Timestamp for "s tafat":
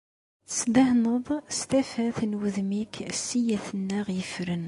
1.57-2.19